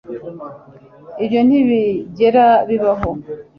Ibyo 1.23 1.39
ntibigera 1.47 2.47
bibaho 2.69 3.11